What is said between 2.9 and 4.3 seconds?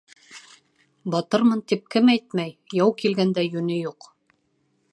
килгәндә, йүне юҡ;